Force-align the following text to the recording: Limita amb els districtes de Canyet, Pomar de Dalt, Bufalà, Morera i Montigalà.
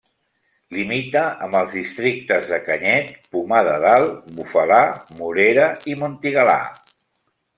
Limita 0.77 1.21
amb 1.47 1.57
els 1.59 1.75
districtes 1.79 2.47
de 2.53 2.59
Canyet, 2.69 3.11
Pomar 3.35 3.61
de 3.69 3.75
Dalt, 3.85 4.17
Bufalà, 4.39 4.81
Morera 5.21 5.69
i 5.95 6.01
Montigalà. 6.05 6.57